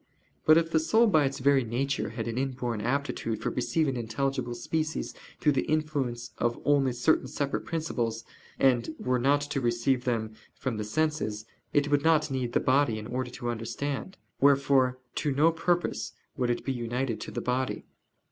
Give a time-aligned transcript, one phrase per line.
[0.47, 4.55] But if the soul by its very nature had an inborn aptitude for receiving intelligible
[4.55, 8.23] species through the influence of only certain separate principles,
[8.57, 12.97] and were not to receive them from the senses, it would not need the body
[12.97, 17.85] in order to understand: wherefore to no purpose would it be united to the body.